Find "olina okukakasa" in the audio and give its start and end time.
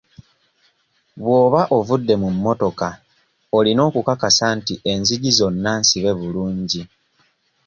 3.57-4.45